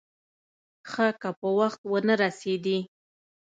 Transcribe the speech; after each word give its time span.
ښه 0.91 1.07
که 1.21 1.29
په 1.39 1.47
وخت 1.59 1.81
ونه 1.91 2.15
رسېدې. 2.23 2.77